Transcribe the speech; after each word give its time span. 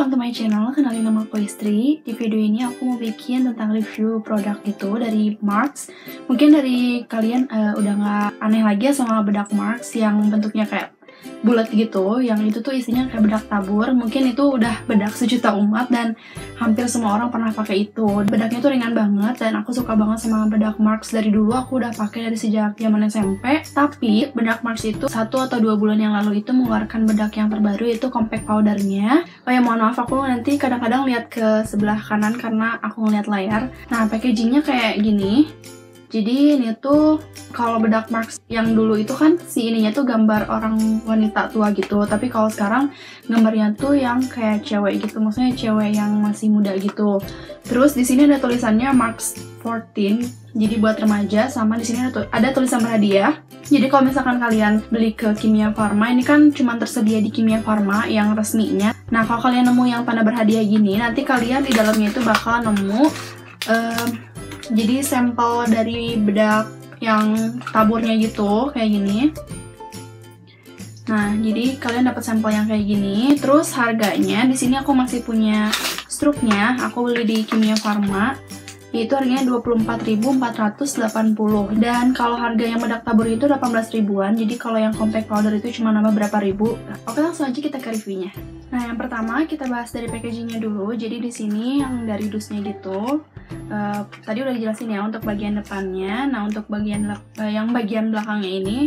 welcome 0.00 0.16
to 0.16 0.24
my 0.24 0.32
channel, 0.32 0.72
kenalin 0.72 1.04
nama 1.04 1.28
aku 1.28 1.44
Istri 1.44 2.00
Di 2.00 2.16
video 2.16 2.40
ini 2.40 2.64
aku 2.64 2.88
mau 2.88 2.96
bikin 2.96 3.44
tentang 3.52 3.68
review 3.68 4.24
produk 4.24 4.56
gitu 4.64 4.96
dari 4.96 5.36
Marks. 5.44 5.92
Mungkin 6.24 6.56
dari 6.56 7.04
kalian 7.04 7.44
uh, 7.52 7.76
udah 7.76 7.94
gak 8.00 8.28
aneh 8.40 8.64
lagi 8.64 8.88
ya 8.88 8.96
sama 8.96 9.20
bedak 9.20 9.52
Marks 9.52 9.92
yang 9.92 10.24
bentuknya 10.32 10.64
kayak 10.64 10.96
bulat 11.40 11.72
gitu 11.72 12.20
yang 12.20 12.40
itu 12.44 12.60
tuh 12.60 12.76
isinya 12.76 13.08
kayak 13.08 13.22
bedak 13.24 13.44
tabur. 13.48 13.88
Mungkin 13.96 14.32
itu 14.32 14.44
udah 14.60 14.84
bedak 14.84 15.16
sejuta 15.16 15.56
umat 15.56 15.88
dan 15.88 16.16
hampir 16.60 16.84
semua 16.86 17.16
orang 17.16 17.32
pernah 17.32 17.50
pakai 17.52 17.88
itu. 17.88 18.24
Bedaknya 18.28 18.60
tuh 18.60 18.70
ringan 18.72 18.92
banget 18.92 19.40
dan 19.40 19.56
aku 19.56 19.72
suka 19.72 19.96
banget 19.96 20.28
sama 20.28 20.46
bedak 20.48 20.76
Marks 20.76 21.12
dari 21.12 21.32
dulu. 21.32 21.56
Aku 21.56 21.80
udah 21.80 21.92
pakai 21.96 22.28
dari 22.28 22.36
sejak 22.36 22.76
zaman 22.76 23.08
SMP 23.08 23.64
tapi 23.72 24.28
bedak 24.36 24.60
Marks 24.60 24.84
itu 24.84 25.08
satu 25.08 25.40
atau 25.40 25.56
dua 25.58 25.80
bulan 25.80 25.96
yang 25.96 26.12
lalu 26.12 26.44
itu 26.44 26.52
mengeluarkan 26.52 27.08
bedak 27.08 27.32
yang 27.40 27.48
terbaru 27.48 27.88
itu 27.88 28.06
compact 28.12 28.44
powdernya. 28.44 29.24
Oh 29.48 29.52
ya 29.52 29.64
mohon 29.64 29.80
maaf 29.80 29.96
aku 29.96 30.20
nanti 30.22 30.60
kadang-kadang 30.60 31.08
lihat 31.08 31.32
ke 31.32 31.64
sebelah 31.64 31.96
kanan 31.96 32.36
karena 32.36 32.76
aku 32.84 33.08
ngeliat 33.08 33.26
layar. 33.26 33.62
Nah 33.88 34.04
packagingnya 34.06 34.60
kayak 34.60 35.00
gini 35.00 35.48
jadi 36.10 36.58
ini 36.58 36.74
tuh 36.82 37.22
kalau 37.54 37.78
bedak 37.78 38.10
marks 38.10 38.42
yang 38.50 38.74
dulu 38.74 38.98
itu 38.98 39.14
kan 39.14 39.38
si 39.46 39.70
ininya 39.70 39.94
tuh 39.94 40.02
gambar 40.02 40.50
orang 40.50 40.74
wanita 41.06 41.54
tua 41.54 41.70
gitu. 41.70 42.02
Tapi 42.02 42.26
kalau 42.26 42.50
sekarang 42.50 42.90
gambarnya 43.30 43.78
tuh 43.78 43.94
yang 43.94 44.18
kayak 44.26 44.66
cewek 44.66 45.06
gitu. 45.06 45.22
Maksudnya 45.22 45.54
cewek 45.54 45.94
yang 45.94 46.18
masih 46.18 46.50
muda 46.50 46.74
gitu. 46.74 47.22
Terus 47.62 47.94
di 47.94 48.02
sini 48.02 48.26
ada 48.26 48.42
tulisannya 48.42 48.90
marks 48.90 49.38
14. 49.62 50.50
Jadi 50.50 50.74
buat 50.82 50.98
remaja 50.98 51.46
sama 51.46 51.78
di 51.78 51.86
sini 51.86 52.10
ada, 52.10 52.48
tulisan 52.50 52.82
berhadiah. 52.82 53.38
Jadi 53.70 53.86
kalau 53.86 54.10
misalkan 54.10 54.42
kalian 54.42 54.82
beli 54.90 55.14
ke 55.14 55.30
Kimia 55.38 55.70
Farma, 55.70 56.10
ini 56.10 56.26
kan 56.26 56.50
cuma 56.50 56.74
tersedia 56.74 57.22
di 57.22 57.30
Kimia 57.30 57.62
Farma 57.62 58.10
yang 58.10 58.34
resminya. 58.34 58.90
Nah, 59.14 59.22
kalau 59.30 59.46
kalian 59.46 59.70
nemu 59.70 59.84
yang 59.86 60.02
tanda 60.02 60.26
berhadiah 60.26 60.66
gini, 60.66 60.98
nanti 60.98 61.22
kalian 61.22 61.62
di 61.62 61.70
dalamnya 61.70 62.10
itu 62.10 62.18
bakal 62.26 62.66
nemu 62.66 63.06
uh, 63.70 64.06
jadi 64.70 65.02
sampel 65.02 65.66
dari 65.66 66.14
bedak 66.16 66.70
yang 67.02 67.58
taburnya 67.72 68.14
gitu 68.20 68.70
kayak 68.70 68.90
gini. 68.92 69.20
Nah 71.10 71.34
jadi 71.34 71.74
kalian 71.80 72.06
dapat 72.06 72.22
sampel 72.22 72.54
yang 72.54 72.70
kayak 72.70 72.86
gini. 72.86 73.34
Terus 73.40 73.74
harganya 73.74 74.46
di 74.46 74.54
sini 74.54 74.78
aku 74.78 74.94
masih 74.94 75.26
punya 75.26 75.74
struknya. 76.06 76.78
Aku 76.86 77.02
beli 77.02 77.26
di 77.26 77.38
Kimia 77.42 77.74
Farma 77.74 78.38
itu 78.90 79.14
harganya 79.14 79.46
24.480 79.46 81.78
dan 81.78 82.10
kalau 82.10 82.34
harga 82.34 82.64
yang 82.66 82.82
bedak 82.82 83.06
tabur 83.06 83.22
itu 83.30 83.46
18 83.46 83.70
ribuan. 83.94 84.34
Jadi 84.34 84.58
kalau 84.58 84.82
yang 84.82 84.90
compact 84.90 85.30
powder 85.30 85.54
itu 85.54 85.70
cuma 85.78 85.94
nambah 85.94 86.10
berapa 86.10 86.42
ribu. 86.42 86.74
Oke 87.06 87.22
langsung 87.22 87.46
aja 87.46 87.54
kita 87.54 87.78
ke 87.78 87.94
reviewnya. 87.94 88.34
Nah 88.74 88.90
yang 88.90 88.98
pertama 88.98 89.46
kita 89.46 89.70
bahas 89.70 89.94
dari 89.94 90.10
packagingnya 90.10 90.58
dulu. 90.58 90.90
Jadi 90.98 91.22
di 91.22 91.30
sini 91.30 91.78
yang 91.78 92.02
dari 92.02 92.26
dusnya 92.26 92.66
gitu 92.66 93.22
uh, 93.70 94.06
tadi 94.22 94.38
udah 94.42 94.54
dijelasin 94.54 94.92
ya 94.92 95.00
untuk 95.02 95.22
bagian 95.26 95.58
depannya. 95.58 96.28
Nah 96.30 96.46
untuk 96.46 96.66
bagian 96.70 97.10
uh, 97.12 97.50
yang 97.50 97.70
bagian 97.70 98.10
belakangnya 98.14 98.50
ini 98.50 98.78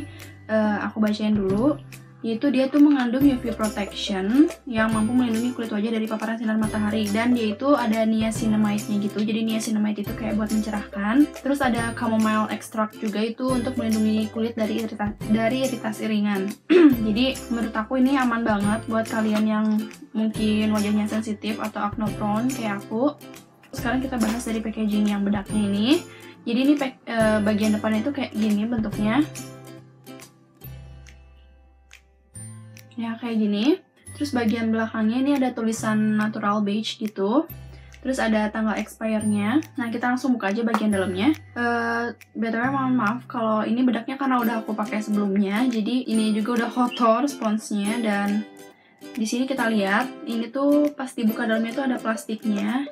uh, 0.47 0.83
aku 0.88 1.03
bacain 1.03 1.36
dulu. 1.36 1.78
Yaitu 2.23 2.55
dia 2.55 2.72
tuh 2.72 2.80
mengandung 2.80 3.28
UV 3.28 3.52
protection 3.52 4.47
yang 4.64 4.95
mampu 4.95 5.11
melindungi 5.11 5.52
kulit 5.52 5.67
wajah 5.75 5.92
dari 5.92 6.08
paparan 6.08 6.39
sinar 6.39 6.55
matahari. 6.55 7.03
Dan 7.11 7.36
dia 7.36 7.52
itu 7.52 7.75
ada 7.75 8.08
niacinamide-nya 8.08 8.95
gitu. 9.03 9.20
Jadi 9.20 9.44
niacinamide 9.44 10.08
itu 10.08 10.14
kayak 10.16 10.39
buat 10.39 10.47
mencerahkan. 10.55 11.27
Terus 11.44 11.59
ada 11.59 11.92
chamomile 11.92 12.48
extract 12.53 12.95
juga 13.03 13.20
itu 13.20 13.44
untuk 13.52 13.75
melindungi 13.75 14.31
kulit 14.31 14.55
dari 14.55 14.80
irita 14.80 15.11
dari 15.27 15.67
iritasi 15.67 16.08
ringan 16.08 16.48
jadi 17.08 17.36
menurut 17.50 17.75
aku 17.75 18.00
ini 18.00 18.16
aman 18.16 18.45
banget 18.45 18.81
buat 18.88 19.03
kalian 19.09 19.45
yang 19.45 19.67
mungkin 20.14 20.72
wajahnya 20.72 21.09
sensitif 21.09 21.58
atau 21.59 21.89
acne 21.89 22.08
prone 22.16 22.48
kayak 22.48 22.80
aku 22.86 23.17
sekarang 23.73 24.00
kita 24.00 24.16
bahas 24.22 24.45
dari 24.45 24.61
packaging 24.61 25.10
yang 25.10 25.26
bedaknya 25.26 25.61
ini. 25.66 25.88
Jadi 26.44 26.60
ini 26.60 26.73
pack, 26.78 26.94
e, 27.08 27.17
bagian 27.42 27.73
depannya 27.73 28.06
itu 28.06 28.11
kayak 28.14 28.32
gini 28.36 28.64
bentuknya. 28.70 29.26
Ya 32.94 33.17
kayak 33.17 33.38
gini. 33.42 33.66
Terus 34.14 34.30
bagian 34.32 34.70
belakangnya 34.70 35.17
ini 35.26 35.32
ada 35.42 35.50
tulisan 35.52 36.16
natural 36.20 36.61
beige 36.61 37.02
gitu. 37.02 37.50
Terus 38.04 38.20
ada 38.20 38.52
tanggal 38.52 38.76
expire-nya. 38.76 39.64
Nah 39.80 39.88
kita 39.88 40.11
langsung 40.11 40.36
buka 40.36 40.52
aja 40.52 40.61
bagian 40.61 40.92
dalamnya. 40.92 41.32
Uh, 41.55 42.11
btw 42.36 42.70
mohon 42.70 43.00
maaf 43.00 43.23
kalau 43.32 43.64
ini 43.64 43.80
bedaknya 43.82 44.20
karena 44.20 44.44
udah 44.44 44.55
aku 44.61 44.76
pakai 44.76 45.00
sebelumnya. 45.00 45.64
Jadi 45.72 46.11
ini 46.11 46.36
juga 46.36 46.61
udah 46.61 46.70
kotor 46.70 47.26
sponsnya 47.32 47.98
dan 48.04 48.44
di 49.16 49.23
sini 49.23 49.48
kita 49.48 49.72
lihat 49.72 50.11
ini 50.28 50.52
tuh 50.52 50.92
pas 50.92 51.08
dibuka 51.16 51.48
dalamnya 51.48 51.72
tuh 51.72 51.86
ada 51.88 51.98
plastiknya 51.98 52.92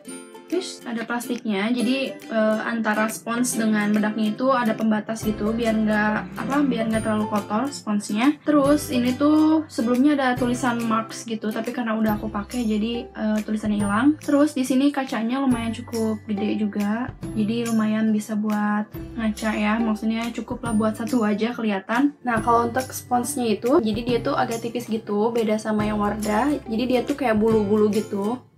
Terus 0.52 0.84
ada 0.84 1.08
plastiknya, 1.08 1.72
jadi 1.72 2.12
uh, 2.28 2.60
antara 2.68 3.08
spons 3.08 3.56
dengan 3.56 3.88
bedaknya 3.96 4.36
itu 4.36 4.52
ada 4.52 4.76
pembatas 4.76 5.24
gitu, 5.24 5.56
biar 5.56 5.80
nggak 5.80 6.36
apa, 6.36 6.56
biar 6.68 6.92
nggak 6.92 7.08
terlalu 7.08 7.32
kotor 7.32 7.72
sponsnya. 7.72 8.36
Terus 8.44 8.92
ini 8.92 9.16
tuh 9.16 9.64
sebelumnya 9.72 10.20
ada 10.20 10.36
tulisan 10.36 10.84
marks 10.84 11.24
gitu, 11.24 11.56
tapi 11.56 11.72
karena 11.72 11.96
udah 11.96 12.20
aku 12.20 12.28
pakai 12.28 12.68
jadi 12.68 13.08
uh, 13.16 13.40
tulisannya 13.48 13.80
hilang. 13.80 14.20
Terus 14.20 14.52
di 14.52 14.68
sini 14.68 14.92
kacanya 14.92 15.40
lumayan 15.40 15.72
cukup 15.72 16.20
gede 16.28 16.60
juga, 16.60 17.16
jadi 17.32 17.72
lumayan 17.72 18.12
bisa 18.12 18.36
buat 18.36 18.92
ngaca 19.16 19.52
ya, 19.56 19.80
maksudnya 19.80 20.28
cukup 20.36 20.68
lah 20.68 20.76
buat 20.76 20.94
satu 21.00 21.24
aja 21.24 21.56
kelihatan. 21.56 22.12
Nah 22.28 22.44
kalau 22.44 22.68
untuk 22.68 22.92
sponsnya 22.92 23.48
itu, 23.56 23.80
jadi 23.80 24.02
dia 24.04 24.20
tuh 24.20 24.36
agak 24.36 24.60
tipis 24.60 24.92
gitu, 24.92 25.32
beda 25.32 25.56
sama 25.56 25.88
yang 25.88 25.96
Wardah. 25.96 26.60
Jadi 26.68 26.84
dia 26.92 27.08
tuh 27.08 27.16
kayak 27.16 27.40
bulu-bulu 27.40 27.88
gitu 27.88 28.51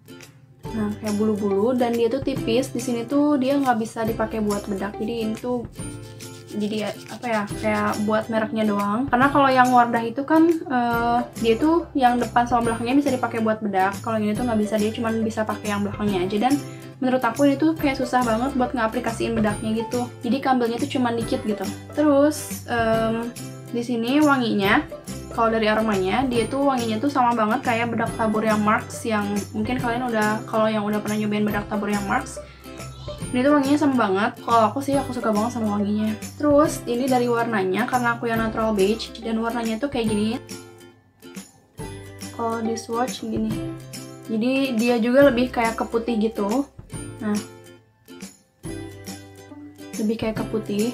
nah 0.74 0.90
kayak 1.00 1.16
bulu-bulu 1.22 1.78
dan 1.78 1.94
dia 1.94 2.10
tuh 2.10 2.22
tipis. 2.26 2.74
Di 2.74 2.82
sini 2.82 3.06
tuh 3.06 3.38
dia 3.38 3.58
nggak 3.58 3.78
bisa 3.78 4.04
dipakai 4.04 4.42
buat 4.42 4.66
bedak. 4.66 4.98
Jadi 4.98 5.14
ini 5.24 5.36
tuh 5.38 5.66
jadi 6.54 6.94
apa 7.10 7.26
ya 7.26 7.42
kayak 7.50 7.92
buat 8.06 8.30
mereknya 8.30 8.64
doang. 8.70 9.10
Karena 9.10 9.28
kalau 9.34 9.50
yang 9.50 9.70
Wardah 9.74 10.04
itu 10.06 10.22
kan 10.22 10.50
uh, 10.70 11.26
dia 11.42 11.58
tuh 11.58 11.90
yang 11.98 12.22
depan 12.22 12.46
sama 12.46 12.70
belakangnya 12.70 13.02
bisa 13.02 13.10
dipakai 13.10 13.42
buat 13.42 13.62
bedak. 13.62 13.98
Kalau 14.06 14.22
ini 14.22 14.38
tuh 14.38 14.46
nggak 14.46 14.60
bisa 14.62 14.76
dia 14.78 14.92
cuma 14.94 15.10
bisa 15.10 15.42
pakai 15.42 15.74
yang 15.74 15.82
belakangnya 15.82 16.26
aja. 16.30 16.38
Dan 16.50 16.54
menurut 17.02 17.24
aku 17.26 17.50
ini 17.50 17.56
tuh 17.58 17.74
kayak 17.74 17.98
susah 17.98 18.22
banget 18.22 18.54
buat 18.54 18.72
ngaplikasiin 18.72 19.34
bedaknya 19.34 19.82
gitu. 19.82 20.06
Jadi 20.22 20.38
kabelnya 20.40 20.78
tuh 20.78 20.90
cuma 20.94 21.10
dikit 21.10 21.42
gitu. 21.42 21.66
Terus 21.98 22.66
um, 22.70 23.34
di 23.74 23.82
sini 23.82 24.22
wanginya 24.22 24.86
kalau 25.34 25.50
dari 25.50 25.66
aromanya 25.66 26.24
dia 26.30 26.46
tuh 26.46 26.70
wanginya 26.70 27.02
tuh 27.02 27.10
sama 27.10 27.34
banget 27.34 27.66
kayak 27.66 27.90
bedak 27.90 28.14
tabur 28.16 28.46
yang 28.46 28.62
Marks 28.62 29.02
yang 29.04 29.26
mungkin 29.52 29.82
kalian 29.82 30.08
udah 30.08 30.46
kalau 30.46 30.70
yang 30.70 30.86
udah 30.86 31.02
pernah 31.02 31.18
nyobain 31.18 31.46
bedak 31.46 31.66
tabur 31.68 31.90
yang 31.90 32.06
Marks 32.06 32.38
ini 33.34 33.42
tuh 33.42 33.58
wanginya 33.58 33.80
sama 33.82 33.96
banget. 33.98 34.46
Kalau 34.46 34.62
aku 34.70 34.78
sih 34.86 34.94
aku 34.94 35.10
suka 35.10 35.34
banget 35.34 35.58
sama 35.58 35.82
wanginya. 35.82 36.14
Terus 36.38 36.86
ini 36.86 37.10
dari 37.10 37.26
warnanya 37.26 37.90
karena 37.90 38.14
aku 38.14 38.30
yang 38.30 38.38
natural 38.38 38.78
beige 38.78 39.10
dan 39.26 39.42
warnanya 39.42 39.82
tuh 39.82 39.90
kayak 39.90 40.14
gini. 40.14 40.38
Kalau 42.38 42.62
di 42.62 42.78
swatch 42.78 43.26
gini. 43.26 43.50
Jadi 44.30 44.78
dia 44.78 45.02
juga 45.02 45.34
lebih 45.34 45.50
kayak 45.50 45.82
ke 45.82 45.86
putih 45.90 46.22
gitu. 46.30 46.70
Nah. 47.26 47.34
Lebih 49.98 50.16
kayak 50.22 50.38
ke 50.38 50.46
putih. 50.54 50.86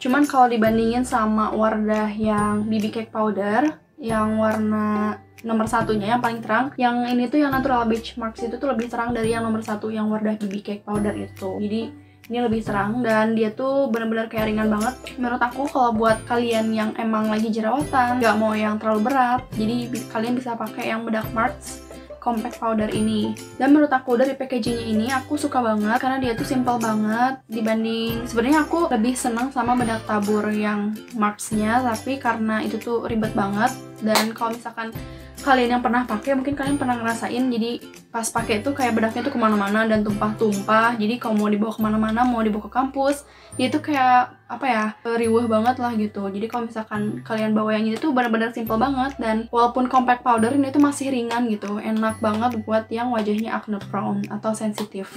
Cuman 0.00 0.24
kalau 0.24 0.48
dibandingin 0.48 1.04
sama 1.04 1.52
Wardah 1.52 2.08
yang 2.08 2.64
BB 2.72 2.88
Cake 2.88 3.12
Powder 3.12 3.81
yang 4.02 4.34
warna 4.34 5.14
nomor 5.46 5.70
satunya 5.70 6.14
yang 6.14 6.22
paling 6.22 6.42
terang 6.42 6.70
yang 6.74 7.06
ini 7.06 7.26
tuh 7.30 7.38
yang 7.38 7.54
natural 7.54 7.86
beach 7.86 8.18
marks 8.18 8.42
itu 8.42 8.58
tuh 8.58 8.70
lebih 8.70 8.90
terang 8.90 9.14
dari 9.14 9.34
yang 9.34 9.46
nomor 9.46 9.62
satu 9.62 9.90
yang 9.90 10.10
Wardah 10.10 10.38
BB 10.38 10.62
Cake 10.62 10.82
Powder 10.82 11.14
itu. 11.14 11.62
Jadi 11.62 11.82
ini 12.30 12.38
lebih 12.38 12.62
terang 12.62 13.02
dan 13.02 13.34
dia 13.34 13.50
tuh 13.50 13.90
bener-bener 13.90 14.30
kayak 14.30 14.50
ringan 14.50 14.70
banget. 14.70 14.94
Menurut 15.18 15.42
aku 15.42 15.66
kalau 15.70 15.90
buat 15.94 16.22
kalian 16.26 16.70
yang 16.74 16.90
emang 16.98 17.30
lagi 17.30 17.50
jerawatan 17.50 18.22
nggak 18.22 18.36
mau 18.38 18.54
yang 18.54 18.78
terlalu 18.78 19.10
berat 19.10 19.42
jadi 19.54 19.90
kalian 20.10 20.34
bisa 20.38 20.54
pakai 20.54 20.90
yang 20.90 21.06
bedak 21.06 21.26
marks 21.34 21.91
compact 22.22 22.62
powder 22.62 22.86
ini. 22.94 23.34
Dan 23.58 23.74
menurut 23.74 23.90
aku 23.90 24.14
dari 24.14 24.38
packagingnya 24.38 24.86
ini 24.86 25.06
aku 25.10 25.34
suka 25.34 25.58
banget 25.58 25.98
karena 25.98 26.22
dia 26.22 26.32
tuh 26.38 26.46
simple 26.46 26.78
banget 26.78 27.42
dibanding 27.50 28.22
sebenarnya 28.30 28.62
aku 28.62 28.86
lebih 28.86 29.18
senang 29.18 29.50
sama 29.50 29.74
bedak 29.74 30.06
tabur 30.06 30.46
yang 30.54 30.94
marksnya 31.18 31.82
tapi 31.82 32.22
karena 32.22 32.62
itu 32.62 32.78
tuh 32.78 33.10
ribet 33.10 33.34
banget. 33.34 33.74
Dan 33.98 34.30
kalau 34.30 34.54
misalkan 34.54 34.94
kalian 35.40 35.78
yang 35.78 35.82
pernah 35.82 36.04
pakai 36.04 36.36
mungkin 36.36 36.52
kalian 36.52 36.76
pernah 36.76 37.00
ngerasain. 37.00 37.44
Jadi 37.48 37.80
pas 38.12 38.28
pakai 38.28 38.60
itu 38.60 38.70
kayak 38.76 38.92
bedaknya 38.92 39.24
tuh 39.24 39.32
ke 39.32 39.40
mana-mana 39.40 39.88
dan 39.88 40.04
tumpah-tumpah. 40.04 41.00
Jadi 41.00 41.16
kalau 41.16 41.40
mau 41.40 41.48
dibawa 41.48 41.72
ke 41.72 41.80
mana-mana 41.80 42.20
mau 42.22 42.44
dibawa 42.44 42.68
ke 42.68 42.72
kampus 42.72 43.24
dia 43.56 43.68
tuh 43.68 43.84
kayak 43.84 44.32
apa 44.48 44.66
ya 44.68 44.84
riuh 45.16 45.48
banget 45.48 45.76
lah 45.80 45.92
gitu. 45.96 46.28
Jadi 46.28 46.46
kalau 46.46 46.68
misalkan 46.68 47.24
kalian 47.24 47.56
bawa 47.56 47.76
yang 47.76 47.88
ini 47.88 47.96
tuh 47.96 48.12
benar-benar 48.12 48.52
simple 48.52 48.76
banget. 48.78 49.16
Dan 49.16 49.48
walaupun 49.48 49.90
compact 49.90 50.22
powder 50.22 50.52
ini 50.52 50.68
tuh 50.70 50.84
masih 50.84 51.10
ringan 51.10 51.48
gitu. 51.50 51.80
Enak 51.80 52.20
banget 52.20 52.62
buat 52.62 52.86
yang 52.92 53.10
wajahnya 53.10 53.56
acne 53.56 53.80
prone 53.90 54.22
atau 54.30 54.54
sensitif 54.54 55.10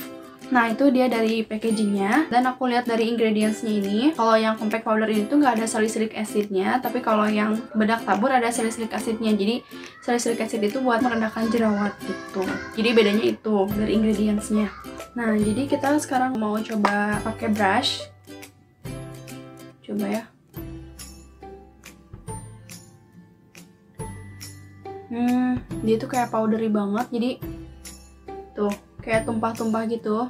Nah 0.53 0.69
itu 0.69 0.93
dia 0.93 1.09
dari 1.09 1.41
packagingnya. 1.41 2.29
Dan 2.29 2.45
aku 2.45 2.69
lihat 2.69 2.85
dari 2.85 3.09
ingredientsnya 3.09 3.71
ini 3.81 3.97
kalau 4.13 4.37
yang 4.37 4.53
compact 4.59 4.85
powder 4.85 5.09
ini 5.09 5.25
tuh 5.25 5.41
nggak 5.41 5.61
ada 5.61 5.65
salicylic 5.65 6.13
acidnya 6.13 6.77
tapi 6.77 7.01
kalau 7.01 7.25
yang 7.25 7.57
bedak 7.73 8.05
tabur 8.05 8.29
ada 8.29 8.49
salicylic 8.53 8.93
acidnya. 8.93 9.33
Jadi 9.33 9.65
salicylic 10.05 10.45
acid 10.45 10.61
itu 10.61 10.77
buat 10.81 11.01
merendahkan 11.01 11.49
jerawat 11.49 11.97
gitu. 12.05 12.45
Jadi 12.77 12.89
bedanya 12.93 13.25
itu 13.25 13.55
dari 13.73 13.91
ingredientsnya. 13.97 14.69
Nah 15.17 15.33
jadi 15.33 15.65
kita 15.65 15.97
sekarang 15.97 16.37
mau 16.37 16.59
coba 16.61 17.17
pakai 17.25 17.47
brush. 17.49 18.05
Coba 19.81 20.05
ya. 20.09 20.23
Hmm 25.09 25.61
dia 25.85 25.95
tuh 26.01 26.09
kayak 26.09 26.33
powdery 26.33 26.69
banget. 26.69 27.07
Jadi 27.13 27.31
tuh 28.57 28.73
kayak 29.05 29.29
tumpah-tumpah 29.29 29.85
gitu 29.85 30.25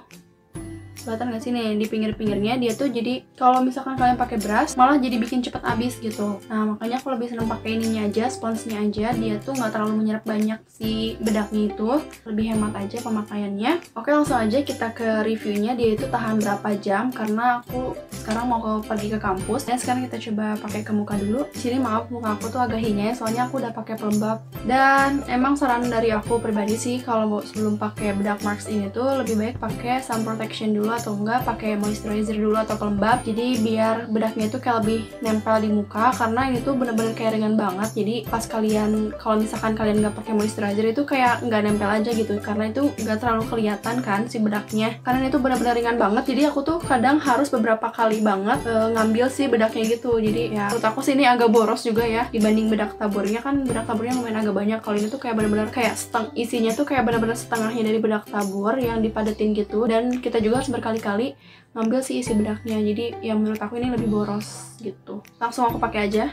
kelihatan 1.05 1.29
gak 1.29 1.43
sih? 1.45 1.51
Nih 1.53 1.77
di 1.77 1.85
pinggir-pinggirnya 1.85 2.57
dia 2.57 2.73
tuh 2.73 2.89
jadi 2.89 3.21
kalau 3.37 3.61
misalkan 3.61 3.93
kalian 3.95 4.17
pakai 4.17 4.41
brush 4.41 4.73
malah 4.73 4.97
jadi 4.97 5.21
bikin 5.21 5.45
cepet 5.45 5.61
habis 5.61 6.01
gitu. 6.01 6.41
Nah 6.49 6.73
makanya 6.73 6.97
aku 6.97 7.13
lebih 7.13 7.29
seneng 7.29 7.45
pakai 7.45 7.77
ininya 7.77 8.09
aja 8.09 8.25
sponsnya 8.27 8.81
aja. 8.81 9.13
Dia 9.13 9.37
tuh 9.37 9.53
nggak 9.53 9.71
terlalu 9.71 10.01
menyerap 10.01 10.25
banyak 10.25 10.57
si 10.65 11.13
bedaknya 11.21 11.69
itu. 11.69 12.01
Lebih 12.25 12.57
hemat 12.57 12.73
aja 12.81 12.97
pemakaiannya. 13.05 13.71
Oke 13.93 14.09
langsung 14.09 14.41
aja 14.41 14.57
kita 14.65 14.89
ke 14.97 15.21
reviewnya. 15.21 15.77
Dia 15.77 15.93
itu 15.93 16.09
tahan 16.09 16.41
berapa 16.41 16.69
jam? 16.81 17.13
Karena 17.13 17.61
aku 17.61 17.93
sekarang 18.25 18.49
mau 18.49 18.59
ke, 18.59 18.89
pergi 18.89 19.07
ke 19.13 19.19
kampus. 19.21 19.69
Dan 19.69 19.77
sekarang 19.77 20.09
kita 20.09 20.17
coba 20.31 20.57
pakai 20.57 20.81
ke 20.81 20.91
muka 20.91 21.13
dulu. 21.21 21.45
Sini 21.53 21.77
maaf 21.77 22.09
muka 22.09 22.33
aku 22.33 22.49
tuh 22.49 22.65
agak 22.65 22.81
hinyai 22.81 23.13
soalnya 23.13 23.45
aku 23.45 23.61
udah 23.61 23.69
pakai 23.69 23.95
pelembab. 24.01 24.41
Dan 24.65 25.21
emang 25.29 25.53
saran 25.53 25.85
dari 25.85 26.09
aku 26.09 26.41
pribadi 26.41 26.73
sih 26.73 26.97
kalau 27.03 27.37
sebelum 27.45 27.77
pakai 27.77 28.15
bedak 28.15 28.41
marks 28.41 28.71
ini 28.71 28.89
tuh 28.89 29.21
lebih 29.21 29.35
baik 29.37 29.55
pakai 29.61 30.01
sun 30.01 30.23
protection 30.23 30.73
dulu 30.73 30.94
atau 30.99 31.15
enggak 31.15 31.43
pakai 31.43 31.75
moisturizer 31.79 32.37
dulu 32.37 32.57
atau 32.59 32.75
pelembab. 32.79 33.23
Jadi 33.23 33.59
biar 33.59 34.07
bedaknya 34.07 34.47
itu 34.47 34.57
kayak 34.59 34.77
lebih 34.83 34.99
nempel 35.19 35.55
di 35.61 35.69
muka 35.71 36.15
karena 36.15 36.41
ini 36.51 36.59
tuh 36.61 36.73
bener-bener 36.77 37.13
kayak 37.17 37.37
ringan 37.39 37.55
banget. 37.59 37.89
Jadi 37.95 38.15
pas 38.27 38.43
kalian 38.43 39.15
kalau 39.19 39.35
misalkan 39.39 39.73
kalian 39.73 40.03
nggak 40.03 40.15
pakai 40.15 40.33
moisturizer 40.35 40.85
itu 40.91 41.03
kayak 41.03 41.43
nggak 41.45 41.61
nempel 41.65 41.89
aja 41.89 42.11
gitu 42.11 42.37
karena 42.39 42.69
itu 42.69 42.91
nggak 43.01 43.17
terlalu 43.21 43.43
kelihatan 43.47 43.95
kan 44.01 44.27
si 44.27 44.37
bedaknya. 44.39 44.99
Karena 45.01 45.27
itu 45.27 45.37
bener-bener 45.41 45.73
ringan 45.75 45.97
banget 45.99 46.23
jadi 46.35 46.51
aku 46.51 46.65
tuh 46.65 46.77
kadang 46.81 47.17
harus 47.21 47.47
beberapa 47.47 47.89
kali 47.89 48.19
banget 48.19 48.59
e, 48.65 48.75
ngambil 48.93 49.25
si 49.31 49.47
bedaknya 49.47 49.83
gitu. 49.97 50.17
Jadi 50.17 50.55
ya 50.55 50.67
menurut 50.69 50.85
aku 50.85 50.99
sih 51.05 51.13
ini 51.13 51.25
agak 51.25 51.49
boros 51.49 51.85
juga 51.85 52.03
ya 52.03 52.27
dibanding 52.29 52.67
bedak 52.67 52.97
taburnya. 52.97 53.39
Kan 53.39 53.63
bedak 53.63 53.85
taburnya 53.87 54.17
lumayan 54.17 54.41
agak 54.43 54.55
banyak 54.55 54.79
kalau 54.81 54.95
ini 54.99 55.07
tuh 55.07 55.21
kayak 55.21 55.35
bener-bener 55.39 55.69
kayak 55.71 55.95
seteng 55.95 56.29
isinya 56.35 56.71
tuh 56.75 56.85
kayak 56.85 57.03
bener-bener 57.07 57.37
setengahnya 57.37 57.83
dari 57.85 57.99
bedak 58.01 58.23
tabur 58.27 58.75
yang 58.75 58.99
dipadetin 58.99 59.55
gitu. 59.55 59.85
Dan 59.87 60.19
kita 60.19 60.41
juga 60.41 60.61
harus 60.61 60.69
berkali-kali 60.85 61.33
ngambil 61.73 62.05
si 62.05 62.21
isi 62.21 62.37
bedaknya. 62.37 62.77
Jadi 62.77 63.25
yang 63.25 63.41
menurut 63.41 63.57
aku 63.57 63.81
ini 63.81 63.89
lebih 63.89 64.05
boros 64.05 64.77
gitu. 64.77 65.25
Langsung 65.41 65.65
aku 65.65 65.81
pakai 65.81 66.05
aja. 66.05 66.29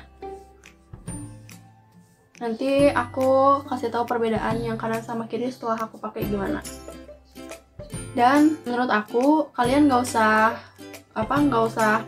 Nanti 2.36 2.92
aku 2.92 3.64
kasih 3.64 3.88
tahu 3.88 4.04
perbedaan 4.04 4.60
yang 4.60 4.76
kanan 4.76 5.00
sama 5.00 5.24
kiri 5.24 5.48
setelah 5.48 5.80
aku 5.88 5.96
pakai 5.96 6.28
gimana. 6.28 6.60
Dan 8.12 8.60
menurut 8.68 8.92
aku 8.92 9.48
kalian 9.56 9.88
nggak 9.88 10.04
usah 10.04 10.52
apa 11.16 11.34
nggak 11.40 11.62
usah 11.72 12.04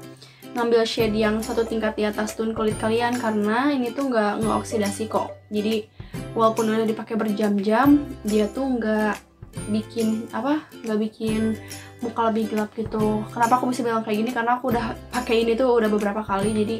ngambil 0.53 0.85
shade 0.85 1.17
yang 1.17 1.41
satu 1.41 1.65
tingkat 1.65 1.97
di 1.97 2.05
atas 2.05 2.37
tone 2.37 2.53
kulit 2.53 2.77
kalian 2.77 3.17
karena 3.17 3.73
ini 3.73 3.89
tuh 3.89 4.13
nggak 4.13 4.45
ngeoksidasi 4.45 5.09
kok. 5.09 5.33
Jadi 5.49 5.89
walaupun 6.37 6.77
udah 6.77 6.85
dipakai 6.85 7.17
berjam-jam 7.17 8.05
dia 8.21 8.45
tuh 8.53 8.69
nggak 8.69 9.34
bikin 9.71 10.29
apa 10.31 10.67
nggak 10.85 10.99
bikin 11.11 11.57
muka 12.05 12.31
lebih 12.31 12.53
gelap 12.53 12.71
gitu. 12.77 13.25
Kenapa 13.33 13.57
aku 13.57 13.73
bisa 13.73 13.81
bilang 13.81 14.05
kayak 14.05 14.19
gini? 14.21 14.31
Karena 14.31 14.61
aku 14.61 14.75
udah 14.75 14.93
pakai 15.15 15.47
ini 15.47 15.53
tuh 15.57 15.73
udah 15.73 15.89
beberapa 15.89 16.21
kali 16.21 16.53
jadi 16.53 16.77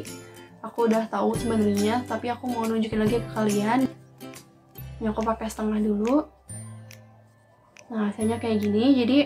aku 0.65 0.89
udah 0.89 1.05
tahu 1.09 1.37
sebenarnya 1.37 2.01
tapi 2.09 2.29
aku 2.33 2.49
mau 2.49 2.65
nunjukin 2.65 3.01
lagi 3.01 3.21
ke 3.21 3.29
kalian. 3.33 3.89
Ini 5.01 5.07
aku 5.11 5.21
pakai 5.21 5.49
setengah 5.49 5.81
dulu. 5.81 6.25
Nah 7.93 8.09
hasilnya 8.09 8.41
kayak 8.41 8.65
gini. 8.65 8.97
Jadi 8.97 9.17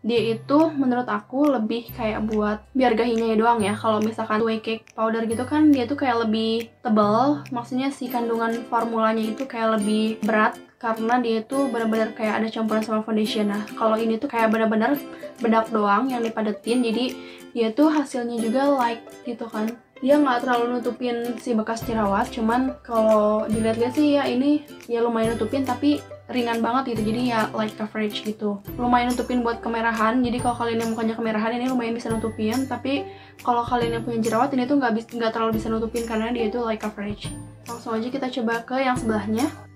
dia 0.00 0.32
itu 0.32 0.58
menurut 0.72 1.04
aku 1.12 1.44
lebih 1.44 1.92
kayak 1.92 2.24
buat 2.24 2.64
biar 2.72 2.96
gahinya 2.96 3.36
doang 3.36 3.60
ya. 3.60 3.76
Kalau 3.76 4.00
misalkan 4.00 4.40
whey 4.40 4.64
cake 4.64 4.88
powder 4.96 5.28
gitu 5.28 5.44
kan 5.44 5.68
dia 5.70 5.84
tuh 5.84 6.00
kayak 6.00 6.26
lebih 6.26 6.72
tebal. 6.80 7.44
Maksudnya 7.52 7.92
si 7.92 8.08
kandungan 8.08 8.64
formulanya 8.66 9.20
itu 9.20 9.44
kayak 9.44 9.78
lebih 9.80 10.18
berat 10.24 10.56
karena 10.80 11.20
dia 11.20 11.44
itu 11.44 11.68
benar-benar 11.68 12.16
kayak 12.16 12.40
ada 12.40 12.48
campuran 12.48 12.80
sama 12.80 13.04
foundation. 13.04 13.52
Nah 13.52 13.68
kalau 13.76 14.00
ini 14.00 14.16
tuh 14.16 14.32
kayak 14.32 14.48
benar-benar 14.48 14.96
bedak 15.44 15.68
doang 15.68 16.08
yang 16.08 16.24
dipadetin. 16.24 16.80
Jadi 16.80 17.04
dia 17.52 17.68
tuh 17.76 17.92
hasilnya 17.92 18.40
juga 18.40 18.64
light 18.80 19.04
gitu 19.28 19.44
kan. 19.44 19.68
Dia 20.00 20.16
nggak 20.16 20.48
terlalu 20.48 20.80
nutupin 20.80 21.36
si 21.36 21.52
bekas 21.52 21.84
jerawat 21.84 22.32
cuman 22.32 22.80
kalau 22.80 23.44
dilihat-lihat 23.52 23.92
sih 23.92 24.16
ya 24.16 24.24
ini 24.24 24.64
ya 24.88 25.04
lumayan 25.04 25.36
nutupin 25.36 25.68
tapi 25.68 26.00
ringan 26.32 26.64
banget 26.64 26.96
gitu. 26.96 27.12
Jadi 27.12 27.28
ya 27.28 27.52
light 27.52 27.76
coverage 27.76 28.24
gitu. 28.24 28.64
Lumayan 28.80 29.12
nutupin 29.12 29.44
buat 29.44 29.60
kemerahan. 29.60 30.24
Jadi 30.24 30.40
kalau 30.40 30.64
kalian 30.64 30.80
yang 30.80 30.90
mukanya 30.96 31.12
kemerahan 31.12 31.60
ini 31.60 31.68
lumayan 31.68 31.92
bisa 31.92 32.08
nutupin. 32.08 32.56
Tapi 32.64 33.04
kalau 33.44 33.60
kalian 33.68 34.00
yang 34.00 34.04
punya 34.08 34.24
jerawat 34.24 34.48
ini 34.56 34.64
tuh 34.64 34.80
nggak 34.80 35.12
nggak 35.12 35.28
terlalu 35.36 35.60
bisa 35.60 35.68
nutupin 35.68 36.08
karena 36.08 36.32
dia 36.32 36.48
itu 36.48 36.56
light 36.64 36.80
coverage. 36.80 37.28
Langsung 37.68 37.92
aja 37.92 38.08
kita 38.08 38.32
coba 38.32 38.64
ke 38.64 38.80
yang 38.80 38.96
sebelahnya 38.96 39.68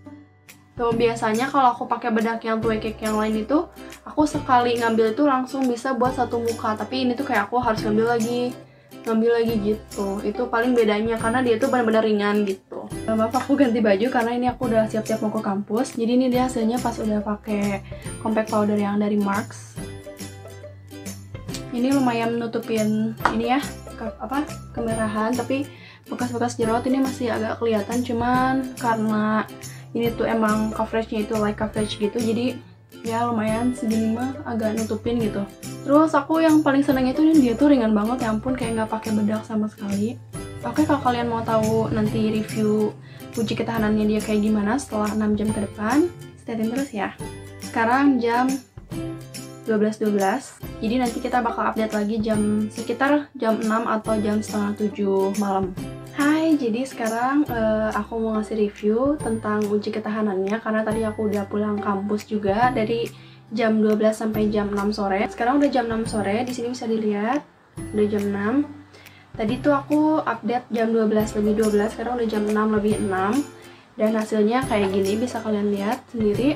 Tuh 0.74 0.90
biasanya 0.90 1.46
kalau 1.46 1.70
aku 1.70 1.86
pakai 1.86 2.10
bedak 2.10 2.42
yang 2.42 2.58
tuh 2.58 2.74
cake 2.74 2.98
yang 2.98 3.14
lain 3.14 3.46
itu 3.46 3.62
aku 4.02 4.26
sekali 4.26 4.74
ngambil 4.82 5.14
itu 5.14 5.22
langsung 5.22 5.70
bisa 5.70 5.94
buat 5.94 6.18
satu 6.18 6.42
muka. 6.42 6.74
Tapi 6.74 7.06
ini 7.06 7.12
tuh 7.14 7.22
kayak 7.22 7.46
aku 7.46 7.62
harus 7.62 7.78
ngambil 7.86 8.18
lagi 8.18 8.50
ngambil 9.06 9.30
lagi 9.38 9.54
gitu. 9.62 10.18
Itu 10.26 10.50
paling 10.50 10.74
bedanya 10.74 11.14
karena 11.14 11.46
dia 11.46 11.60
tuh 11.62 11.70
benar-benar 11.70 12.02
ringan 12.02 12.42
gitu. 12.42 12.90
Maaf 13.06 13.36
aku 13.36 13.54
ganti 13.54 13.78
baju 13.78 14.06
karena 14.10 14.32
ini 14.34 14.46
aku 14.50 14.66
udah 14.66 14.90
siap-siap 14.90 15.22
mau 15.22 15.30
ke 15.30 15.40
kampus. 15.44 15.94
Jadi 15.94 16.10
ini 16.18 16.26
dia 16.26 16.50
hasilnya 16.50 16.82
pas 16.82 16.96
udah 16.98 17.22
pakai 17.22 17.84
compact 18.18 18.50
powder 18.50 18.74
yang 18.74 18.98
dari 18.98 19.14
Marks. 19.14 19.78
Ini 21.70 21.94
lumayan 21.94 22.38
nutupin 22.38 23.14
ini 23.30 23.46
ya 23.54 23.62
ke, 23.94 24.10
apa 24.18 24.42
kemerahan. 24.74 25.36
Tapi 25.36 25.68
bekas-bekas 26.10 26.58
jerawat 26.58 26.82
ini 26.90 26.98
masih 26.98 27.30
agak 27.30 27.60
kelihatan 27.60 28.02
cuman 28.04 28.54
karena 28.76 29.44
ini 29.94 30.10
tuh 30.12 30.26
emang 30.26 30.74
coveragenya 30.74 31.24
itu 31.24 31.34
like 31.38 31.56
coverage 31.56 31.96
gitu. 31.96 32.18
Jadi 32.18 32.58
ya 33.06 33.26
lumayan 33.30 33.72
segini 33.72 34.12
mah 34.12 34.34
agak 34.44 34.74
nutupin 34.76 35.22
gitu. 35.22 35.46
Terus 35.86 36.12
aku 36.12 36.42
yang 36.42 36.60
paling 36.60 36.82
seneng 36.82 37.08
itu 37.08 37.22
dia 37.38 37.54
tuh 37.54 37.70
ringan 37.70 37.94
banget. 37.94 38.26
Ya 38.26 38.34
ampun 38.34 38.58
kayak 38.58 38.82
nggak 38.82 38.90
pakai 38.90 39.10
bedak 39.14 39.46
sama 39.46 39.70
sekali. 39.70 40.18
Oke 40.66 40.82
kalau 40.84 41.00
kalian 41.00 41.28
mau 41.28 41.44
tahu 41.44 41.92
nanti 41.92 42.32
review 42.32 42.90
uji 43.34 43.54
ketahanannya 43.58 44.06
dia 44.06 44.20
kayak 44.22 44.46
gimana 44.46 44.78
setelah 44.78 45.10
6 45.10 45.34
jam 45.34 45.48
ke 45.50 45.60
depan 45.66 46.06
stay 46.40 46.54
tune 46.56 46.70
terus 46.72 46.90
ya. 46.94 47.12
Sekarang 47.60 48.22
jam 48.22 48.46
12.12 49.64 50.20
.12. 50.20 50.84
jadi 50.84 50.94
nanti 51.00 51.18
kita 51.24 51.40
bakal 51.40 51.72
update 51.72 51.96
lagi 51.96 52.20
jam 52.20 52.68
sekitar 52.68 53.32
jam 53.32 53.56
6 53.56 53.64
atau 53.68 54.14
jam 54.20 54.36
setengah 54.44 54.72
7 54.76 55.40
malam 55.40 55.72
Hai, 56.14 56.54
jadi 56.54 56.86
sekarang 56.86 57.42
uh, 57.50 57.90
aku 57.90 58.22
mau 58.22 58.38
ngasih 58.38 58.54
review 58.54 59.18
tentang 59.18 59.66
uji 59.66 59.90
ketahanannya 59.90 60.62
karena 60.62 60.86
tadi 60.86 61.02
aku 61.02 61.26
udah 61.26 61.42
pulang 61.50 61.74
kampus 61.82 62.30
juga 62.30 62.70
dari 62.70 63.10
jam 63.50 63.82
12 63.82 63.98
sampai 64.14 64.46
jam 64.46 64.70
6 64.70 64.94
sore. 64.94 65.26
Sekarang 65.26 65.58
udah 65.58 65.66
jam 65.74 65.90
6 65.90 66.06
sore, 66.06 66.46
di 66.46 66.54
sini 66.54 66.70
bisa 66.70 66.86
dilihat 66.86 67.42
udah 67.98 68.06
jam 68.06 68.30
6. 68.30 68.62
Tadi 69.34 69.54
tuh 69.58 69.74
aku 69.74 70.22
update 70.22 70.70
jam 70.70 70.94
12 70.94 71.34
lebih 71.42 71.66
12, 71.66 71.98
sekarang 71.98 72.12
udah 72.22 72.28
jam 72.30 72.46
6 72.46 72.54
lebih 72.78 72.94
6. 73.02 73.98
Dan 73.98 74.10
hasilnya 74.14 74.62
kayak 74.70 74.94
gini 74.94 75.18
bisa 75.18 75.42
kalian 75.42 75.74
lihat 75.74 75.98
sendiri. 76.14 76.54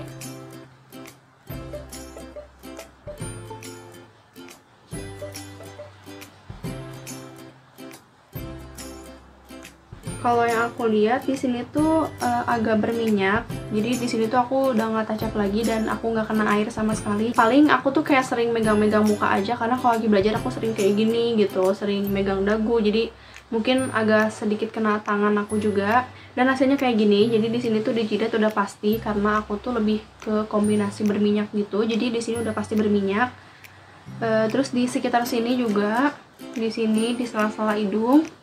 Kalau 10.28 10.44
yang 10.44 10.68
aku 10.68 10.84
lihat 10.92 11.24
di 11.24 11.32
sini 11.32 11.64
tuh 11.72 12.04
uh, 12.04 12.44
agak 12.44 12.84
berminyak. 12.84 13.48
Jadi 13.72 13.90
di 13.96 14.04
sini 14.04 14.28
tuh 14.28 14.44
aku 14.44 14.76
udah 14.76 14.92
nggak 14.92 15.16
tacap 15.16 15.32
lagi 15.32 15.64
dan 15.64 15.88
aku 15.88 16.12
nggak 16.12 16.28
kena 16.28 16.44
air 16.52 16.68
sama 16.68 16.92
sekali. 16.92 17.32
Paling 17.32 17.72
aku 17.72 17.96
tuh 17.96 18.04
kayak 18.04 18.28
sering 18.28 18.52
megang-megang 18.52 19.08
muka 19.08 19.24
aja 19.24 19.56
karena 19.56 19.80
kalau 19.80 19.96
lagi 19.96 20.04
belajar 20.04 20.36
aku 20.36 20.52
sering 20.52 20.76
kayak 20.76 21.00
gini 21.00 21.32
gitu 21.40 21.72
sering 21.72 22.12
megang 22.12 22.44
dagu. 22.44 22.76
Jadi 22.76 23.08
mungkin 23.48 23.88
agak 23.88 24.28
sedikit 24.28 24.68
kena 24.68 25.00
tangan 25.00 25.32
aku 25.40 25.56
juga. 25.56 26.04
Dan 26.36 26.52
hasilnya 26.52 26.76
kayak 26.76 27.00
gini 27.00 27.32
jadi 27.32 27.48
di 27.48 27.60
sini 27.64 27.80
tuh 27.80 27.96
di 27.96 28.04
jidat 28.04 28.28
udah 28.36 28.52
pasti 28.52 29.00
karena 29.00 29.40
aku 29.40 29.56
tuh 29.56 29.80
lebih 29.80 30.04
ke 30.20 30.44
kombinasi 30.44 31.08
berminyak 31.08 31.48
gitu. 31.56 31.88
Jadi 31.88 32.12
di 32.12 32.20
sini 32.20 32.44
udah 32.44 32.52
pasti 32.52 32.76
berminyak. 32.76 33.48
Uh, 34.20 34.44
terus 34.52 34.76
di 34.76 34.84
sekitar 34.84 35.24
sini 35.24 35.56
juga 35.56 36.12
di 36.52 36.68
sini 36.68 37.16
di 37.16 37.24
sela-sela 37.24 37.76
hidung 37.76 38.37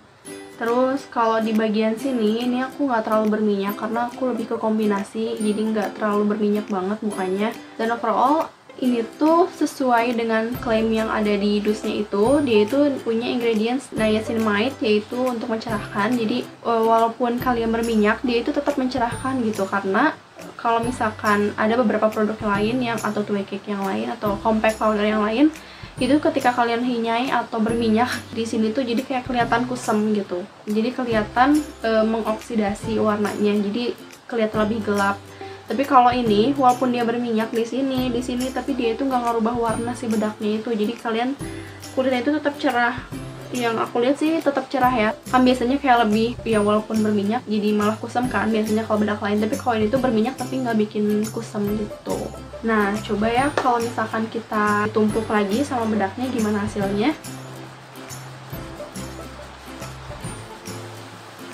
Terus 0.56 1.04
kalau 1.12 1.44
di 1.44 1.52
bagian 1.52 2.00
sini 2.00 2.48
ini 2.48 2.64
aku 2.64 2.88
nggak 2.88 3.04
terlalu 3.08 3.40
berminyak 3.40 3.76
karena 3.76 4.08
aku 4.08 4.32
lebih 4.32 4.56
ke 4.56 4.58
kombinasi 4.60 5.36
jadi 5.40 5.62
nggak 5.72 5.90
terlalu 6.00 6.36
berminyak 6.36 6.68
banget 6.72 6.98
mukanya. 7.04 7.50
Dan 7.76 7.92
overall 7.92 8.48
ini 8.76 9.08
tuh 9.16 9.48
sesuai 9.56 10.20
dengan 10.20 10.52
klaim 10.60 10.92
yang 10.92 11.08
ada 11.08 11.32
di 11.32 11.64
dusnya 11.64 12.04
itu. 12.04 12.44
Dia 12.44 12.68
itu 12.68 12.92
punya 13.04 13.32
ingredients 13.32 13.92
niacinamide 13.96 14.76
yaitu 14.84 15.16
untuk 15.16 15.48
mencerahkan. 15.48 16.16
Jadi 16.16 16.44
uh, 16.68 16.84
walaupun 16.84 17.40
kalian 17.40 17.72
berminyak 17.72 18.20
dia 18.24 18.44
itu 18.44 18.52
tetap 18.52 18.76
mencerahkan 18.76 19.40
gitu. 19.48 19.64
Karena 19.68 20.16
kalau 20.60 20.84
misalkan 20.84 21.56
ada 21.56 21.80
beberapa 21.80 22.12
produk 22.12 22.36
lain 22.42 22.84
yang 22.84 23.00
atau 23.00 23.24
tue 23.24 23.44
cake 23.48 23.70
yang 23.70 23.84
lain 23.84 24.12
atau 24.12 24.36
compact 24.44 24.80
powder 24.80 25.06
yang 25.08 25.24
lain 25.24 25.52
itu 25.96 26.20
ketika 26.20 26.52
kalian 26.52 26.84
hinyai 26.84 27.32
atau 27.32 27.64
berminyak 27.64 28.12
di 28.36 28.44
sini 28.44 28.76
tuh 28.76 28.84
jadi 28.84 29.00
kayak 29.00 29.24
kelihatan 29.32 29.64
kusam 29.64 30.12
gitu. 30.12 30.44
Jadi 30.68 30.92
kelihatan 30.92 31.56
e, 31.80 31.92
mengoksidasi 32.04 33.00
warnanya. 33.00 33.56
Jadi 33.64 33.96
kelihatan 34.28 34.68
lebih 34.68 34.84
gelap. 34.84 35.16
Tapi 35.66 35.88
kalau 35.88 36.12
ini 36.12 36.52
walaupun 36.60 36.92
dia 36.92 37.08
berminyak 37.08 37.50
di 37.50 37.64
sini 37.64 38.12
di 38.12 38.22
sini 38.22 38.52
tapi 38.52 38.76
dia 38.76 38.94
itu 38.94 39.08
nggak 39.08 39.24
ngerubah 39.24 39.56
warna 39.56 39.96
si 39.96 40.12
bedaknya 40.12 40.60
itu. 40.60 40.70
Jadi 40.76 40.94
kalian 41.00 41.32
kulitnya 41.96 42.20
itu 42.28 42.32
tetap 42.36 42.60
cerah. 42.60 43.00
Yang 43.56 43.76
aku 43.88 43.96
lihat 44.04 44.20
sih 44.20 44.36
tetap 44.44 44.68
cerah 44.68 44.92
ya. 44.92 45.10
Kan 45.32 45.48
biasanya 45.48 45.80
kayak 45.80 46.12
lebih 46.12 46.36
ya 46.44 46.60
walaupun 46.60 47.00
berminyak 47.00 47.48
jadi 47.48 47.72
malah 47.72 47.96
kusam 47.96 48.28
kan 48.28 48.52
biasanya 48.52 48.84
kalau 48.84 49.00
bedak 49.00 49.24
lain. 49.24 49.40
Tapi 49.40 49.56
kalau 49.56 49.80
ini 49.80 49.88
tuh 49.88 50.04
berminyak 50.04 50.36
tapi 50.36 50.60
nggak 50.60 50.76
bikin 50.76 51.24
kusam 51.32 51.64
gitu 51.80 52.20
nah 52.66 52.98
coba 52.98 53.30
ya 53.30 53.46
kalau 53.54 53.78
misalkan 53.78 54.26
kita 54.34 54.90
tumpuk 54.90 55.30
lagi 55.30 55.62
sama 55.62 55.86
bedaknya 55.86 56.26
gimana 56.34 56.66
hasilnya 56.66 57.14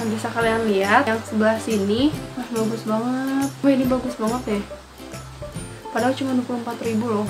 Nah, 0.02 0.10
bisa 0.10 0.34
kalian 0.34 0.66
lihat 0.66 1.06
yang 1.06 1.22
sebelah 1.22 1.62
sini, 1.62 2.10
wah 2.34 2.50
bagus 2.50 2.90
banget. 2.90 3.50
Wah, 3.62 3.70
ini 3.70 3.86
bagus 3.86 4.18
banget 4.18 4.42
ya. 4.58 4.62
Padahal 5.94 6.18
cuma 6.18 6.34
24 6.42 6.90
ribu 6.90 7.06
loh. 7.06 7.30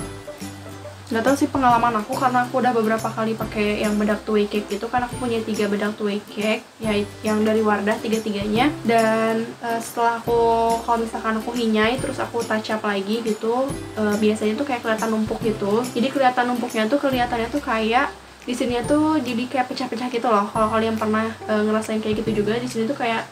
Gak 1.12 1.28
tau 1.28 1.36
sih 1.36 1.44
pengalaman 1.44 1.92
aku 2.00 2.16
karena 2.16 2.48
aku 2.48 2.64
udah 2.64 2.72
beberapa 2.72 3.04
kali 3.04 3.36
pakai 3.36 3.84
yang 3.84 4.00
bedak 4.00 4.24
tui 4.24 4.48
cake 4.48 4.80
itu 4.80 4.86
kan 4.88 5.04
aku 5.04 5.20
punya 5.20 5.44
tiga 5.44 5.68
bedak 5.68 5.92
tui 6.00 6.24
cake 6.32 6.64
ya 6.80 6.96
yang 7.20 7.44
dari 7.44 7.60
Wardah 7.60 8.00
tiga-tiganya. 8.00 8.72
Dan 8.88 9.44
uh, 9.60 9.76
setelah 9.76 10.24
aku 10.24 10.40
kalau 10.88 11.04
misalkan 11.04 11.36
aku 11.36 11.52
hinyai 11.52 12.00
terus 12.00 12.16
aku 12.16 12.40
touch 12.40 12.72
up 12.72 12.80
lagi 12.80 13.20
gitu 13.20 13.68
uh, 14.00 14.16
biasanya 14.16 14.56
tuh 14.56 14.64
kayak 14.64 14.80
kelihatan 14.80 15.12
numpuk 15.12 15.36
gitu. 15.44 15.84
Jadi 15.92 16.08
kelihatan 16.08 16.48
numpuknya 16.48 16.88
tuh 16.88 16.96
kelihatannya 16.96 17.52
tuh 17.52 17.60
kayak 17.60 18.08
di 18.42 18.54
sini 18.56 18.82
tuh 18.82 19.22
jadi 19.22 19.46
kayak 19.46 19.66
pecah-pecah 19.70 20.08
gitu 20.10 20.26
loh. 20.26 20.48
Kalau 20.50 20.66
kalian 20.66 20.98
pernah 20.98 21.30
e, 21.46 21.54
ngerasain 21.62 22.02
kayak 22.02 22.26
gitu 22.26 22.42
juga 22.42 22.58
di 22.58 22.66
sini 22.66 22.90
tuh 22.90 22.98
kayak 22.98 23.22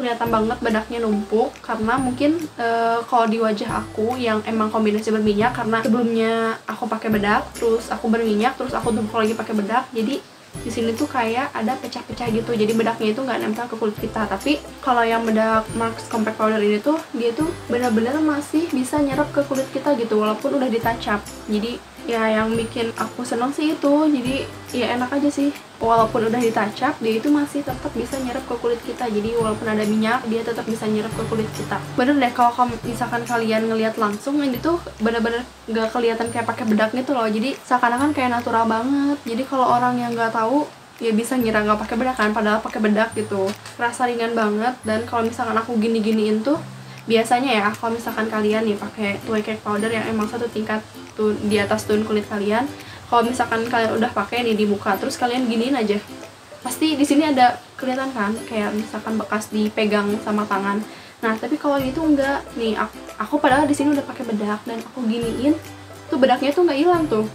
kelihatan 0.00 0.32
banget 0.32 0.58
bedaknya 0.64 0.98
numpuk 1.04 1.52
karena 1.60 2.00
mungkin 2.00 2.40
e, 2.56 2.68
kalau 3.04 3.28
di 3.28 3.36
wajah 3.36 3.84
aku 3.84 4.16
yang 4.16 4.40
emang 4.48 4.72
kombinasi 4.72 5.12
berminyak 5.12 5.52
karena 5.52 5.84
sebelumnya 5.84 6.56
aku 6.64 6.88
pakai 6.88 7.12
bedak 7.12 7.44
terus 7.52 7.92
aku 7.92 8.08
berminyak 8.08 8.56
terus 8.56 8.72
aku 8.72 8.96
tumpuk 8.96 9.20
lagi 9.20 9.36
pakai 9.36 9.52
bedak 9.52 9.84
jadi 9.92 10.24
di 10.60 10.70
sini 10.70 10.92
tuh 10.92 11.06
kayak 11.06 11.54
ada 11.54 11.78
pecah-pecah 11.78 12.26
gitu. 12.34 12.50
Jadi 12.52 12.74
bedaknya 12.74 13.14
itu 13.14 13.22
nggak 13.22 13.38
nempel 13.38 13.66
ke 13.70 13.76
kulit 13.78 13.96
kita. 13.96 14.26
Tapi 14.26 14.58
kalau 14.82 15.06
yang 15.06 15.22
bedak 15.22 15.64
Marks 15.78 16.10
Compact 16.10 16.36
Powder 16.36 16.60
ini 16.60 16.82
tuh 16.82 16.98
dia 17.14 17.30
tuh 17.32 17.48
benar-benar 17.70 18.18
masih 18.20 18.66
bisa 18.74 18.98
nyerap 19.00 19.30
ke 19.30 19.46
kulit 19.46 19.70
kita 19.70 19.94
gitu 19.96 20.20
walaupun 20.20 20.58
udah 20.58 20.68
ditacap 20.68 21.22
jadi 21.46 21.78
ya 22.08 22.28
yang 22.28 22.52
bikin 22.54 22.92
aku 22.96 23.24
seneng 23.26 23.50
sih 23.50 23.74
itu. 23.74 23.94
Jadi 24.08 24.46
ya 24.72 24.96
enak 24.96 25.10
aja 25.16 25.28
sih. 25.28 25.50
Walaupun 25.80 26.28
udah 26.28 26.36
ditacap 26.44 27.00
dia 27.00 27.16
itu 27.16 27.32
masih 27.32 27.64
tetap 27.64 27.88
bisa 27.96 28.20
nyerap 28.20 28.44
ke 28.44 28.54
kulit 28.60 28.80
kita. 28.84 29.08
Jadi 29.08 29.32
walaupun 29.32 29.64
ada 29.64 29.80
minyak 29.88 30.20
dia 30.28 30.44
tetap 30.44 30.68
bisa 30.68 30.84
nyerap 30.84 31.08
ke 31.16 31.24
kulit 31.28 31.48
kita. 31.56 31.80
Bener 31.96 32.20
deh 32.20 32.32
kalau 32.36 32.68
misalkan 32.84 33.24
kalian 33.24 33.68
ngelihat 33.72 33.96
langsung 33.96 34.36
ini 34.44 34.60
tuh 34.60 34.76
bener-bener 35.00 35.40
gak 35.72 35.88
kelihatan 35.96 36.28
kayak 36.28 36.44
pakai 36.44 36.68
bedak 36.68 36.92
gitu 36.92 37.16
loh. 37.16 37.24
Jadi 37.24 37.56
seakan-akan 37.64 38.12
kayak 38.12 38.30
natural 38.36 38.68
banget. 38.68 39.18
Jadi 39.24 39.42
kalau 39.48 39.66
orang 39.72 39.96
yang 39.96 40.12
nggak 40.12 40.36
tahu 40.36 40.68
ya 41.00 41.16
bisa 41.16 41.40
ngira 41.40 41.64
nggak 41.64 41.80
pakai 41.80 41.96
bedak 41.96 42.16
kan 42.20 42.36
padahal 42.36 42.60
pakai 42.60 42.80
bedak 42.84 43.16
gitu. 43.16 43.48
Rasa 43.80 44.04
ringan 44.04 44.36
banget. 44.36 44.76
Dan 44.84 45.08
kalau 45.08 45.24
misalkan 45.24 45.56
aku 45.56 45.80
gini-giniin 45.80 46.44
tuh 46.44 46.60
biasanya 47.08 47.50
ya 47.64 47.68
kalau 47.72 47.96
misalkan 47.96 48.28
kalian 48.28 48.64
nih 48.66 48.76
pakai 48.76 49.20
tue 49.24 49.40
cake 49.40 49.64
powder 49.64 49.88
yang 49.88 50.04
emang 50.08 50.28
satu 50.28 50.48
tingkat 50.52 50.84
tuh 51.16 51.32
di 51.46 51.56
atas 51.56 51.88
tone 51.88 52.04
kulit 52.04 52.28
kalian 52.28 52.68
kalau 53.10 53.26
misalkan 53.26 53.66
kalian 53.66 53.98
udah 53.98 54.10
pakai 54.14 54.46
nih 54.46 54.54
dibuka 54.54 54.94
terus 54.94 55.18
kalian 55.18 55.50
giniin 55.50 55.74
aja. 55.74 55.98
Pasti 56.60 56.94
di 56.94 57.02
sini 57.02 57.26
ada 57.26 57.58
kelihatan 57.74 58.12
kan 58.12 58.30
kayak 58.46 58.70
misalkan 58.76 59.18
bekas 59.18 59.50
dipegang 59.50 60.14
sama 60.22 60.46
tangan. 60.46 60.78
Nah 61.18 61.34
tapi 61.34 61.58
kalau 61.58 61.82
gitu 61.82 62.06
enggak. 62.06 62.46
Nih 62.54 62.78
aku, 62.78 62.94
aku 63.18 63.34
padahal 63.42 63.66
di 63.66 63.74
sini 63.74 63.98
udah 63.98 64.06
pakai 64.06 64.24
bedak 64.30 64.62
dan 64.62 64.78
aku 64.78 65.02
giniin 65.10 65.58
tuh 66.06 66.18
bedaknya 66.22 66.54
tuh 66.54 66.62
nggak 66.62 66.78
hilang 66.78 67.04
tuh. 67.10 67.26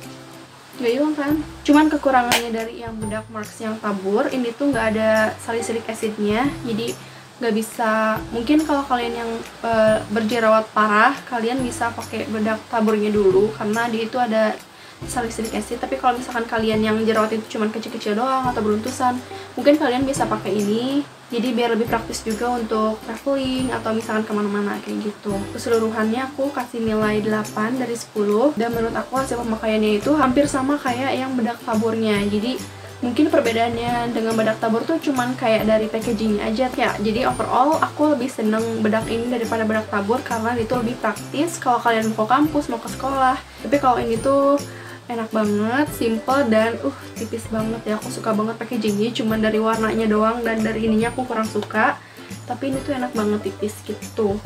Nggak 0.80 0.94
hilang 0.96 1.14
kan? 1.18 1.32
Cuman 1.68 1.86
kekurangannya 1.92 2.52
dari 2.56 2.80
yang 2.80 2.96
bedak 2.96 3.28
marks 3.28 3.60
yang 3.60 3.76
tabur 3.84 4.32
ini 4.32 4.56
tuh 4.56 4.72
nggak 4.72 4.96
ada 4.96 5.36
salicylic 5.44 5.84
acidnya. 5.92 6.48
Jadi 6.64 6.96
nggak 7.40 7.54
bisa. 7.56 8.20
Mungkin 8.32 8.64
kalau 8.64 8.84
kalian 8.88 9.14
yang 9.26 9.32
e, 9.64 9.72
berjerawat 10.12 10.72
parah 10.72 11.16
kalian 11.28 11.60
bisa 11.64 11.92
pakai 11.92 12.28
bedak 12.32 12.60
taburnya 12.72 13.12
dulu 13.12 13.52
karena 13.56 13.92
di 13.92 14.08
itu 14.08 14.16
ada 14.16 14.56
salicylic 15.04 15.52
acid. 15.52 15.84
Tapi 15.84 16.00
kalau 16.00 16.16
misalkan 16.16 16.48
kalian 16.48 16.80
yang 16.80 16.98
jerawat 17.04 17.36
itu 17.36 17.60
cuma 17.60 17.68
kecil-kecil 17.68 18.16
doang 18.16 18.48
atau 18.48 18.64
beruntusan 18.64 19.20
mungkin 19.60 19.76
kalian 19.76 20.08
bisa 20.08 20.24
pakai 20.24 20.56
ini. 20.56 21.04
Jadi 21.26 21.58
biar 21.58 21.74
lebih 21.74 21.90
praktis 21.90 22.22
juga 22.22 22.54
untuk 22.54 23.02
traveling 23.02 23.74
atau 23.74 23.98
misalkan 23.98 24.30
ke 24.30 24.32
mana-mana 24.32 24.78
kayak 24.86 25.10
gitu. 25.10 25.34
Keseluruhannya 25.58 26.22
aku 26.22 26.54
kasih 26.54 26.86
nilai 26.86 27.18
8 27.26 27.82
dari 27.82 27.98
10 27.98 28.54
dan 28.54 28.70
menurut 28.70 28.94
aku 28.94 29.18
hasil 29.18 29.42
pemakaiannya 29.42 30.06
itu 30.06 30.14
hampir 30.14 30.46
sama 30.46 30.78
kayak 30.78 31.18
yang 31.18 31.34
bedak 31.34 31.58
taburnya. 31.66 32.22
Jadi 32.30 32.62
mungkin 33.06 33.30
perbedaannya 33.30 34.18
dengan 34.18 34.34
bedak 34.34 34.58
tabur 34.58 34.82
tuh 34.82 34.98
cuman 34.98 35.38
kayak 35.38 35.70
dari 35.70 35.86
packagingnya 35.86 36.50
aja 36.50 36.66
ya 36.74 36.92
jadi 36.98 37.30
overall 37.30 37.78
aku 37.78 38.18
lebih 38.18 38.34
seneng 38.34 38.82
bedak 38.82 39.06
ini 39.14 39.30
daripada 39.30 39.62
bedak 39.62 39.86
tabur 39.94 40.18
karena 40.26 40.58
itu 40.58 40.74
lebih 40.74 40.98
praktis. 40.98 41.62
Kalau 41.62 41.78
kalian 41.78 42.10
mau 42.12 42.26
ke 42.26 42.26
kampus 42.34 42.66
mau 42.74 42.82
ke 42.82 42.90
sekolah. 42.90 43.38
Tapi 43.38 43.78
kalau 43.78 44.02
ini 44.02 44.18
tuh 44.18 44.58
enak 45.06 45.30
banget, 45.30 45.88
simple 45.94 46.50
dan 46.50 46.74
uh 46.82 46.98
tipis 47.14 47.46
banget 47.54 47.82
ya. 47.86 47.94
Aku 48.02 48.10
suka 48.10 48.34
banget 48.34 48.58
packagingnya 48.58 49.14
cuman 49.22 49.40
dari 49.46 49.62
warnanya 49.62 50.10
doang 50.10 50.42
dan 50.42 50.66
dari 50.66 50.90
ininya 50.90 51.14
aku 51.14 51.30
kurang 51.30 51.46
suka. 51.46 52.02
Tapi 52.50 52.74
ini 52.74 52.82
tuh 52.82 52.98
enak 52.98 53.14
banget 53.14 53.54
tipis 53.54 53.78
gitu 53.86 54.42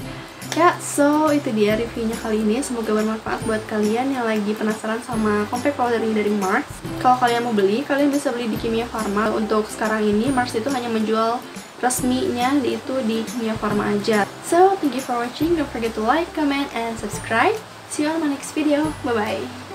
Ya, 0.57 0.73
so 0.81 1.29
itu 1.29 1.53
dia 1.53 1.77
reviewnya 1.77 2.17
kali 2.19 2.41
ini. 2.41 2.59
Semoga 2.59 2.91
bermanfaat 2.91 3.45
buat 3.45 3.61
kalian 3.69 4.11
yang 4.11 4.25
lagi 4.25 4.51
penasaran 4.57 4.99
sama 5.05 5.45
compact 5.47 5.77
powder 5.77 6.01
ini 6.01 6.11
dari 6.17 6.33
Mars. 6.33 6.65
Kalau 6.99 7.15
kalian 7.21 7.45
mau 7.45 7.53
beli, 7.53 7.85
kalian 7.85 8.09
bisa 8.09 8.33
beli 8.33 8.49
di 8.49 8.57
Kimia 8.57 8.89
Farma. 8.89 9.29
Untuk 9.31 9.69
sekarang 9.69 10.03
ini, 10.03 10.33
Mars 10.33 10.51
itu 10.57 10.67
hanya 10.73 10.89
menjual 10.89 11.39
resminya 11.79 12.57
itu 12.65 12.95
di 13.05 13.23
Kimia 13.23 13.55
Farma 13.55 13.93
aja. 13.93 14.27
So, 14.43 14.75
thank 14.81 14.97
you 14.97 15.03
for 15.05 15.15
watching. 15.21 15.53
Don't 15.53 15.69
forget 15.69 15.93
to 15.95 16.03
like, 16.03 16.27
comment, 16.33 16.67
and 16.73 16.97
subscribe. 16.97 17.55
See 17.93 18.03
you 18.03 18.11
on 18.11 18.19
my 18.19 18.29
next 18.33 18.51
video. 18.51 18.89
Bye-bye. 19.05 19.68